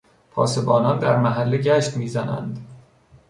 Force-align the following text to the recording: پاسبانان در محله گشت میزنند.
پاسبانان 0.31 0.99
در 0.99 1.17
محله 1.17 1.57
گشت 1.57 1.97
میزنند. 1.97 2.67